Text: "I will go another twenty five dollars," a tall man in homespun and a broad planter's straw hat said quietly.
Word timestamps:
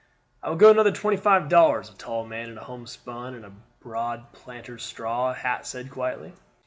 "I 0.41 0.49
will 0.49 0.55
go 0.55 0.71
another 0.71 0.91
twenty 0.91 1.17
five 1.17 1.47
dollars," 1.47 1.87
a 1.87 1.93
tall 1.93 2.25
man 2.25 2.49
in 2.49 2.57
homespun 2.57 3.35
and 3.35 3.45
a 3.45 3.51
broad 3.81 4.33
planter's 4.33 4.81
straw 4.81 5.31
hat 5.31 5.67
said 5.67 5.91
quietly. 5.91 6.33